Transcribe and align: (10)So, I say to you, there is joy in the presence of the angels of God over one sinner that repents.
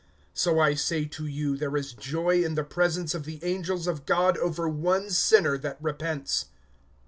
(10)So, 0.35 0.59
I 0.59 0.73
say 0.73 1.05
to 1.05 1.27
you, 1.27 1.55
there 1.55 1.77
is 1.77 1.93
joy 1.93 2.43
in 2.43 2.55
the 2.55 2.63
presence 2.63 3.13
of 3.13 3.23
the 3.23 3.39
angels 3.43 3.85
of 3.85 4.07
God 4.07 4.35
over 4.39 4.67
one 4.67 5.11
sinner 5.11 5.59
that 5.59 5.77
repents. 5.79 6.45